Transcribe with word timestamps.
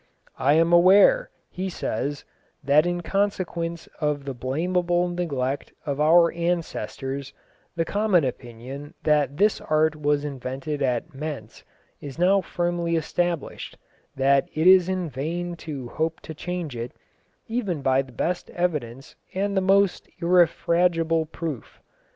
"I 0.39 0.53
am 0.53 0.73
aware," 0.73 1.29
he 1.51 1.69
says, 1.69 2.25
"that 2.63 2.87
in 2.87 3.01
consequence 3.01 3.87
of 3.99 4.25
the 4.25 4.33
blameable 4.33 5.07
neglect 5.07 5.73
of 5.85 6.01
our 6.01 6.31
ancestors, 6.33 7.35
the 7.75 7.85
common 7.85 8.23
opinion 8.23 8.95
that 9.03 9.37
this 9.37 9.61
art 9.61 9.95
was 9.95 10.25
invented 10.25 10.81
at 10.81 11.13
Mentz 11.13 11.61
is 11.99 12.17
now 12.17 12.41
firmly 12.41 12.95
established, 12.95 13.77
that 14.15 14.49
it 14.55 14.65
is 14.65 14.89
in 14.89 15.07
vain 15.07 15.55
to 15.57 15.89
hope 15.89 16.19
to 16.21 16.33
change 16.33 16.75
it, 16.75 16.93
even 17.47 17.83
by 17.83 18.01
the 18.01 18.11
best 18.11 18.49
evidence 18.55 19.15
and 19.35 19.55
the 19.55 19.61
most 19.61 20.09
irrefragable 20.19 21.27
proof." 21.27 21.79